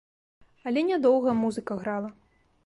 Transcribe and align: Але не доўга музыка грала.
Але 0.71 0.83
не 0.87 0.97
доўга 1.05 1.35
музыка 1.43 1.79
грала. 1.85 2.09